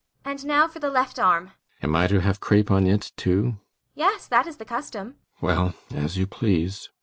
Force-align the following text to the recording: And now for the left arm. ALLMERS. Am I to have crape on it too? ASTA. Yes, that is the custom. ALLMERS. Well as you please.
And 0.25 0.43
now 0.47 0.67
for 0.67 0.79
the 0.79 0.89
left 0.89 1.19
arm. 1.19 1.51
ALLMERS. 1.83 1.83
Am 1.83 1.95
I 1.95 2.07
to 2.07 2.21
have 2.21 2.39
crape 2.39 2.71
on 2.71 2.87
it 2.87 3.11
too? 3.17 3.49
ASTA. 3.49 3.59
Yes, 3.93 4.27
that 4.29 4.47
is 4.47 4.57
the 4.57 4.65
custom. 4.65 5.17
ALLMERS. 5.43 5.43
Well 5.43 5.73
as 5.93 6.17
you 6.17 6.25
please. 6.25 6.89